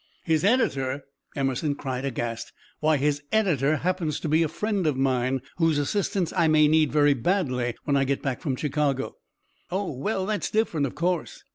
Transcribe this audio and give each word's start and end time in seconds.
"His 0.23 0.43
editor!" 0.43 1.03
Emerson 1.35 1.75
cried, 1.75 2.05
aghast. 2.05 2.51
"Why, 2.79 2.97
his 2.97 3.21
editor 3.31 3.75
happens 3.75 4.19
to 4.21 4.27
be 4.27 4.41
a 4.41 4.47
friend 4.47 4.87
of 4.87 4.97
mine, 4.97 5.43
whose 5.57 5.77
assistance 5.77 6.33
I 6.35 6.47
may 6.47 6.67
need 6.67 6.91
very 6.91 7.13
badly 7.13 7.75
when 7.83 7.95
I 7.95 8.03
get 8.05 8.23
back 8.23 8.41
from 8.41 8.55
Chicago." 8.55 9.17
"Oh, 9.69 9.91
well! 9.95 10.25
That's 10.25 10.49
different, 10.49 10.87
of 10.87 10.95
course." 10.95 11.43